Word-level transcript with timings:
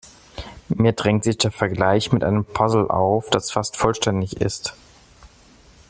Mir 0.69 0.93
drängt 0.93 1.23
sich 1.25 1.37
der 1.37 1.51
Vergleich 1.51 2.11
mit 2.11 2.23
einem 2.23 2.43
Puzzle 2.43 2.89
auf, 2.89 3.29
das 3.29 3.51
fast 3.51 3.77
vollständig 3.77 4.37
ist. 4.41 4.73